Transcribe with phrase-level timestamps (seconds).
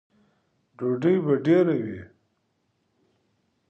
[0.77, 2.01] _ډوډۍ به ډېره وي؟